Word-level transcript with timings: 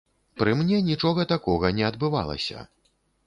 Пры 0.41 0.53
мне 0.61 0.77
нічога 0.87 1.25
такога 1.33 1.71
не 1.79 1.85
адбывалася. 1.91 2.65